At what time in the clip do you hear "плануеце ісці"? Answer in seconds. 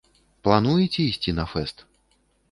0.45-1.33